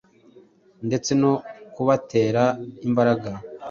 ndetse 0.87 1.11
no 1.21 1.33
kubatera 1.73 2.43
imbaraga 2.87 3.29